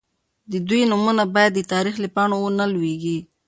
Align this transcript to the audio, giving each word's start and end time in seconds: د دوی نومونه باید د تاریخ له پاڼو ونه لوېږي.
د 0.51 0.53
دوی 0.67 0.81
نومونه 0.91 1.23
باید 1.35 1.51
د 1.55 1.61
تاریخ 1.73 1.95
له 2.03 2.09
پاڼو 2.15 2.37
ونه 2.43 2.65
لوېږي. 2.73 3.17